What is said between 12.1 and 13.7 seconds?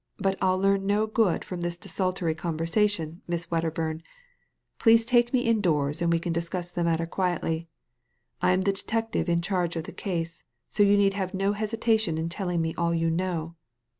in telling me all you know."